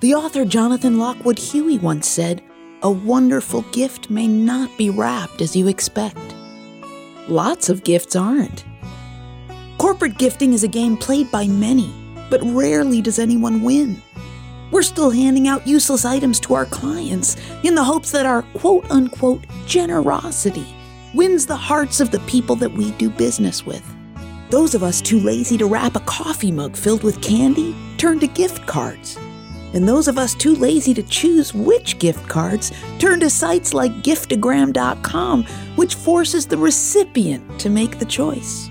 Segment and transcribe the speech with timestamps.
[0.00, 2.42] The author Jonathan Lockwood Huie once said,
[2.82, 6.16] A wonderful gift may not be wrapped as you expect.
[7.28, 8.64] Lots of gifts aren't.
[9.76, 11.92] Corporate gifting is a game played by many,
[12.30, 14.00] but rarely does anyone win.
[14.70, 18.90] We're still handing out useless items to our clients in the hopes that our quote
[18.90, 20.74] unquote generosity
[21.12, 23.84] wins the hearts of the people that we do business with.
[24.48, 28.26] Those of us too lazy to wrap a coffee mug filled with candy turn to
[28.26, 29.18] gift cards.
[29.72, 33.92] And those of us too lazy to choose which gift cards turn to sites like
[34.02, 35.44] giftagram.com,
[35.76, 38.68] which forces the recipient to make the choice.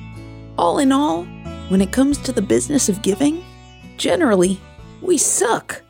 [0.58, 1.24] All in all,
[1.70, 3.44] when it comes to the business of giving,
[3.98, 4.60] generally,
[5.02, 5.82] we suck.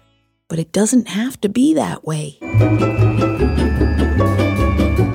[0.48, 2.38] But it doesn't have to be that way.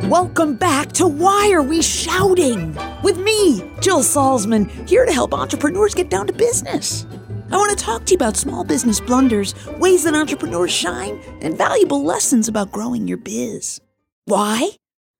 [0.09, 2.77] Welcome back to Why Are We Shouting?
[3.03, 7.05] With me, Jill Salzman, here to help entrepreneurs get down to business.
[7.55, 11.57] I want to talk to you about small business blunders, ways that entrepreneurs shine, and
[11.57, 13.81] valuable lessons about growing your biz.
[14.25, 14.71] Why?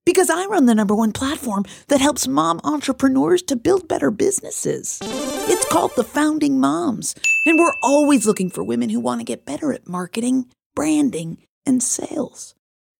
[0.05, 4.99] Because I run the number one platform that helps mom entrepreneurs to build better businesses.
[5.05, 7.15] It's called The Founding Moms,
[7.47, 11.85] and we're always looking for women who want to get better at marketing, branding, and
[11.85, 12.57] sales.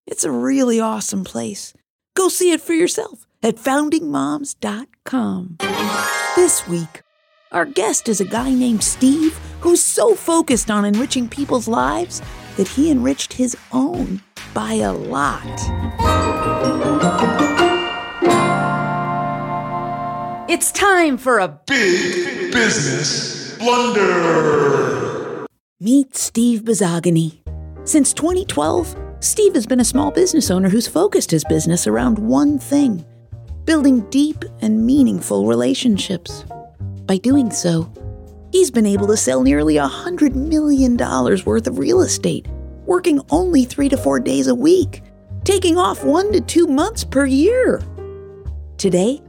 [0.07, 1.73] It's a really awesome place.
[2.15, 5.57] Go see it for yourself at foundingmoms.com.
[6.37, 7.01] This week,
[7.55, 12.21] our guest is a guy named Steve who's so focused on enriching people's lives
[12.57, 14.21] that he enriched his own
[14.53, 15.41] by a lot.
[20.49, 25.47] It's time for a Big Business Blunder.
[25.79, 27.39] Meet Steve Bazagany.
[27.85, 32.59] Since 2012, Steve has been a small business owner who's focused his business around one
[32.59, 33.05] thing
[33.63, 36.45] building deep and meaningful relationships.
[37.05, 37.91] By doing so,
[38.51, 42.47] he's been able to sell nearly $100 million worth of real estate,
[42.87, 45.03] working only three to four days a week,
[45.43, 47.83] taking off one to two months per year.
[48.77, 49.21] Today,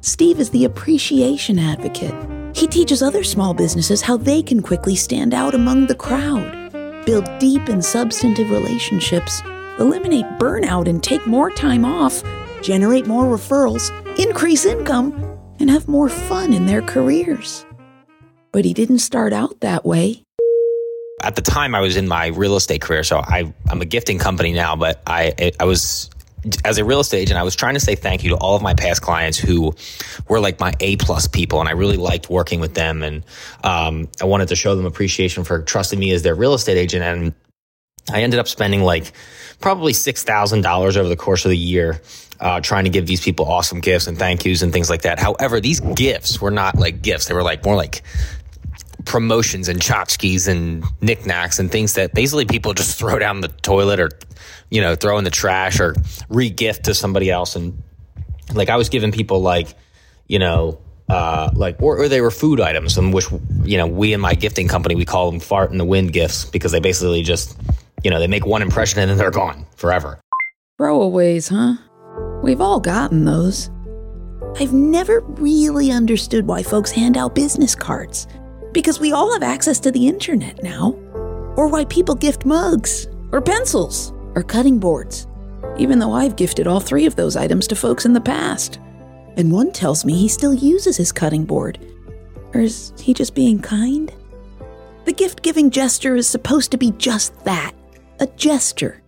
[0.00, 2.14] Steve is the appreciation advocate.
[2.56, 6.72] He teaches other small businesses how they can quickly stand out among the crowd,
[7.06, 9.40] build deep and substantive relationships,
[9.78, 12.24] eliminate burnout and take more time off,
[12.60, 13.88] generate more referrals,
[14.18, 15.29] increase income,
[15.60, 17.64] and have more fun in their careers.
[18.50, 20.24] But he didn't start out that way.
[21.22, 24.18] at the time I was in my real estate career, so I, I'm a gifting
[24.18, 26.08] company now, but I, I was,
[26.64, 28.62] as a real estate agent, I was trying to say thank you to all of
[28.62, 29.74] my past clients who
[30.28, 31.60] were like my A plus people.
[31.60, 33.02] And I really liked working with them.
[33.02, 33.24] And,
[33.62, 37.04] um, I wanted to show them appreciation for trusting me as their real estate agent.
[37.04, 37.34] And
[38.10, 39.12] I ended up spending like
[39.60, 42.00] probably $6,000 over the course of the year.
[42.40, 45.18] Uh, trying to give these people awesome gifts and thank yous and things like that.
[45.18, 47.26] However, these gifts were not like gifts.
[47.26, 48.00] They were like more like
[49.04, 54.00] promotions and tchotchkes and knickknacks and things that basically people just throw down the toilet
[54.00, 54.08] or,
[54.70, 55.94] you know, throw in the trash or
[56.30, 57.56] re-gift to somebody else.
[57.56, 57.82] And
[58.54, 59.74] like I was giving people like,
[60.26, 60.80] you know,
[61.10, 63.26] uh, like, or, or they were food items, and which,
[63.64, 66.44] you know, we in my gifting company, we call them fart in the wind gifts
[66.44, 67.58] because they basically just,
[68.02, 70.20] you know, they make one impression and then they're gone forever.
[70.80, 71.76] Throwaways, huh?
[72.42, 73.70] We've all gotten those.
[74.58, 78.26] I've never really understood why folks hand out business cards.
[78.72, 80.92] Because we all have access to the internet now.
[81.56, 85.26] Or why people gift mugs, or pencils, or cutting boards.
[85.76, 88.80] Even though I've gifted all three of those items to folks in the past.
[89.36, 91.78] And one tells me he still uses his cutting board.
[92.54, 94.12] Or is he just being kind?
[95.04, 97.72] The gift giving gesture is supposed to be just that
[98.20, 99.02] a gesture.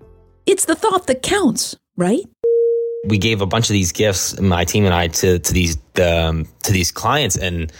[0.47, 2.25] It's the thought that counts, right?
[3.05, 6.47] we gave a bunch of these gifts, my team and I, to to these um,
[6.63, 7.73] to these clients, and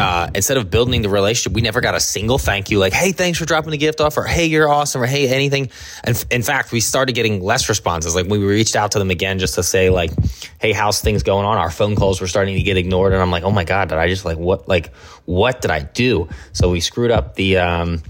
[0.00, 3.12] uh, instead of building the relationship, we never got a single thank you, like "Hey,
[3.12, 5.70] thanks for dropping the gift off," or "Hey, you're awesome," or "Hey, anything."
[6.02, 8.16] And f- in fact, we started getting less responses.
[8.16, 10.10] Like we reached out to them again just to say, like,
[10.60, 13.30] "Hey, how's things going on?" Our phone calls were starting to get ignored, and I'm
[13.30, 14.92] like, "Oh my god, did I just like what like
[15.26, 17.58] what did I do?" So we screwed up the.
[17.58, 18.02] Um,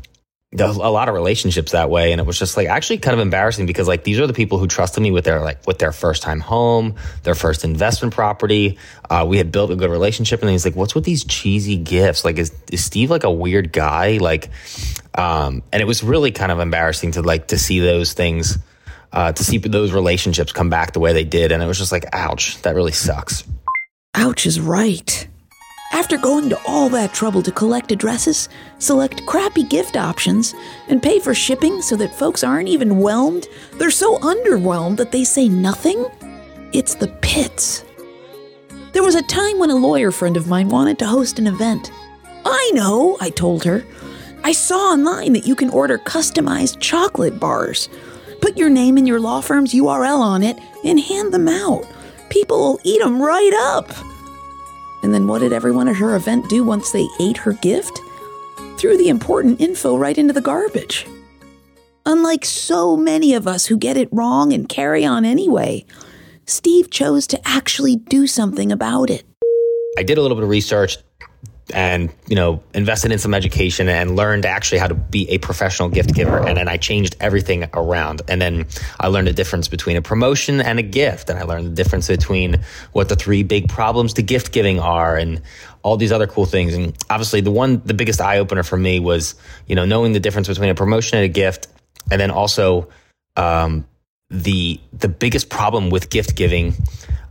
[0.58, 2.11] a lot of relationships that way.
[2.11, 4.58] And it was just like actually kind of embarrassing because like these are the people
[4.58, 8.76] who trusted me with their like with their first time home their first investment property.
[9.08, 10.41] Uh, we had built a good relationship.
[10.41, 12.25] And then he's like what's with these cheesy gifts?
[12.25, 14.19] Like is, is steve like a weird guy?
[14.19, 14.50] Like
[15.14, 18.58] um, and it was really kind of embarrassing to like to see those things
[19.12, 21.52] uh, to see those relationships come back the way they did.
[21.52, 23.44] And it was just like ouch that really sucks.
[24.14, 25.29] Ouch is right.
[25.92, 28.48] After going to all that trouble to collect addresses,
[28.78, 30.54] select crappy gift options,
[30.88, 35.25] and pay for shipping so that folks aren't even whelmed, they're so underwhelmed that they
[35.25, 36.06] say nothing?
[36.72, 37.84] It's the pits.
[38.92, 41.90] There was a time when a lawyer friend of mine wanted to host an event.
[42.44, 43.84] I know, I told her.
[44.44, 47.88] I saw online that you can order customized chocolate bars.
[48.40, 51.84] Put your name and your law firm's URL on it and hand them out.
[52.31, 53.92] People will eat them right up.
[55.02, 58.00] And then what did everyone at her event do once they ate her gift?
[58.76, 61.06] Threw the important info right into the garbage.
[62.06, 65.85] Unlike so many of us who get it wrong and carry on anyway,
[66.47, 69.25] Steve chose to actually do something about it.
[69.99, 70.97] I did a little bit of research
[71.70, 75.88] and you know invested in some education and learned actually how to be a professional
[75.88, 76.38] gift giver.
[76.38, 78.22] And then i changed everything around.
[78.28, 78.67] And then
[78.99, 81.31] i learned the difference between a promotion and a gift.
[81.31, 82.62] And i learned the difference between
[82.93, 85.43] what the three big problems to gift giving are and
[85.82, 86.75] all these other cool things.
[86.75, 89.34] And obviously the one the biggest eye opener for me was
[89.66, 91.69] you know knowing the difference between a promotion and a gift
[92.11, 92.88] and then also
[93.37, 93.87] um,
[94.31, 96.75] the the biggest problem with gift giving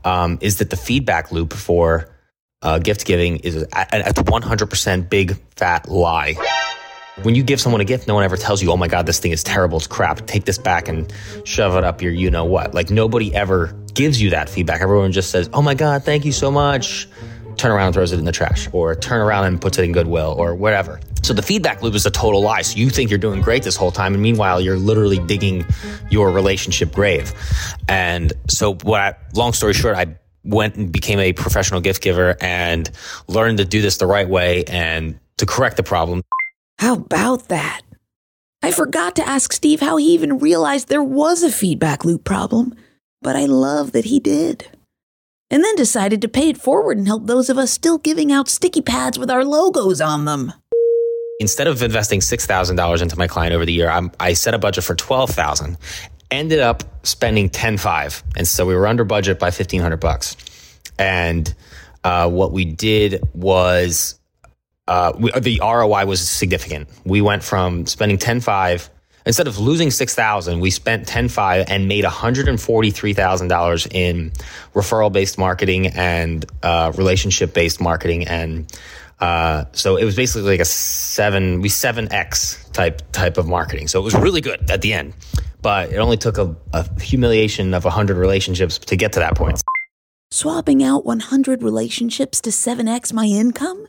[0.03, 2.09] um, is that the feedback loop for
[2.61, 6.35] uh, gift giving is a, a 100% big fat lie.
[7.23, 9.19] When you give someone a gift, no one ever tells you, "Oh my god, this
[9.19, 10.25] thing is terrible, it's crap.
[10.25, 11.11] Take this back and
[11.43, 14.79] shove it up your you know what." Like nobody ever gives you that feedback.
[14.79, 17.09] Everyone just says, "Oh my god, thank you so much."
[17.57, 19.91] Turn around and throws it in the trash, or turn around and puts it in
[19.91, 21.01] Goodwill, or whatever.
[21.21, 22.61] So the feedback loop is a total lie.
[22.61, 25.65] So you think you're doing great this whole time, and meanwhile you're literally digging
[26.09, 27.33] your relationship grave.
[27.89, 29.01] And so, what?
[29.01, 32.89] I, long story short, I went and became a professional gift giver and
[33.27, 36.21] learned to do this the right way and to correct the problem.
[36.79, 37.81] How about that?
[38.61, 42.75] I forgot to ask Steve how he even realized there was a feedback loop problem,
[43.21, 44.67] but I love that he did.
[45.49, 48.49] And then decided to pay it forward and help those of us still giving out
[48.49, 50.53] sticky pads with our logos on them.
[51.39, 54.83] Instead of investing $6,000 into my client over the year, I'm, i set a budget
[54.83, 55.77] for 12000
[56.31, 60.37] ended up spending 10.5 and so we were under budget by 1500 bucks.
[60.97, 61.53] And
[62.03, 64.19] uh, what we did was
[64.87, 66.89] uh, we, the roi was significant.
[67.05, 68.89] We went from spending 10.5
[69.25, 74.31] instead of losing 6000 we spent 10.5 and made $143000 in
[74.73, 78.71] referral based marketing and uh, relationship based marketing and
[79.19, 83.89] uh, so it was basically like a seven we seven x type type of marketing.
[83.89, 85.13] So it was really good at the end
[85.61, 89.61] but it only took a, a humiliation of 100 relationships to get to that point.
[90.31, 93.87] Swapping out 100 relationships to 7x my income?